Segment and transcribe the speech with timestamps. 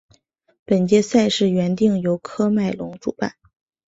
[0.65, 3.35] 本届赛事原定由喀麦隆主办。